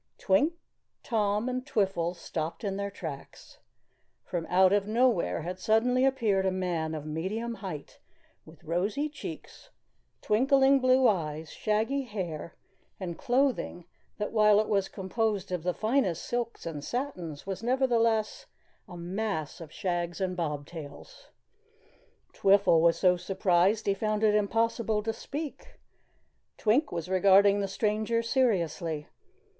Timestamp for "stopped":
2.15-2.63